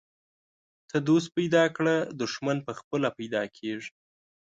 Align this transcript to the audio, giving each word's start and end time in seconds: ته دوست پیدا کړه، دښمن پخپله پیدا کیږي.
ته 0.89 0.97
دوست 1.07 1.29
پیدا 1.37 1.63
کړه، 1.75 1.95
دښمن 2.21 2.57
پخپله 2.67 3.09
پیدا 3.17 3.43
کیږي. 3.57 3.91